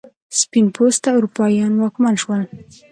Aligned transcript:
سپین 0.39 0.65
پوسته 0.75 1.07
اروپایان 1.17 1.73
واکمن 1.77 2.15
شول. 2.21 2.41